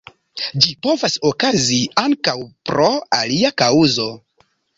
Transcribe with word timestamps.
Ĝi 0.63 0.71
povas 0.85 1.17
okazi 1.31 1.77
ankaŭ 2.05 2.33
pro 2.71 2.89
alia 3.19 3.53
kaŭzo. 3.65 4.09